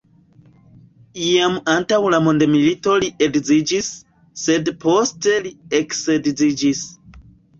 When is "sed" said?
4.45-4.71